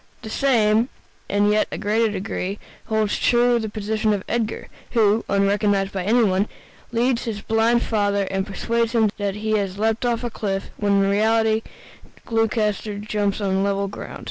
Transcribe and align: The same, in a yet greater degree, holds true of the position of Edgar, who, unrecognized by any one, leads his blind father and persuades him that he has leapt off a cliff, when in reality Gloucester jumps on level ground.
The 0.23 0.31
same, 0.31 0.89
in 1.29 1.45
a 1.45 1.49
yet 1.51 1.79
greater 1.79 2.11
degree, 2.11 2.57
holds 2.85 3.19
true 3.19 3.57
of 3.57 3.61
the 3.61 3.69
position 3.69 4.13
of 4.13 4.23
Edgar, 4.27 4.67
who, 4.93 5.23
unrecognized 5.29 5.91
by 5.91 6.05
any 6.05 6.23
one, 6.23 6.47
leads 6.91 7.25
his 7.25 7.41
blind 7.41 7.83
father 7.83 8.23
and 8.31 8.47
persuades 8.47 8.93
him 8.93 9.11
that 9.19 9.35
he 9.35 9.51
has 9.59 9.77
leapt 9.77 10.03
off 10.03 10.23
a 10.23 10.31
cliff, 10.31 10.71
when 10.77 10.93
in 10.93 11.01
reality 11.11 11.61
Gloucester 12.25 12.97
jumps 12.97 13.39
on 13.41 13.63
level 13.63 13.87
ground. 13.87 14.19